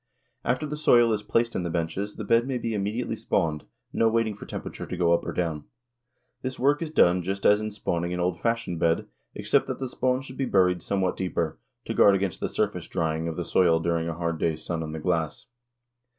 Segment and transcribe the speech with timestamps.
[0.43, 4.09] After the soil is placed in the benches the bed may be immediately spawned; no
[4.09, 5.65] waiting for temperature to go up or down.
[6.41, 9.87] This work is done just as in spawning an old fashioned bed, except that the
[9.87, 13.79] spawn should be buried somewhat deeper, to guard against the surface drying of the soil
[13.79, 15.45] during a hard day's sun on the glass.